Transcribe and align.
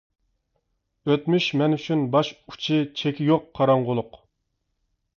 ئۆتمۈش 1.11 1.51
مەن 1.61 1.77
ئۈچۈن 1.77 2.03
باش-ئۇچى، 2.17 2.83
چېكى 3.03 3.31
يوق 3.31 3.49
قاراڭغۇلۇق. 3.61 4.23